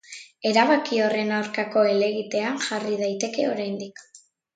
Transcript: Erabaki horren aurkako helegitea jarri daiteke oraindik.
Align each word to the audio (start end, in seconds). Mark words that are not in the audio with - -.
Erabaki 0.51 1.01
horren 1.07 1.33
aurkako 1.39 1.83
helegitea 1.89 2.53
jarri 2.69 2.97
daiteke 3.03 3.47
oraindik. 3.51 4.03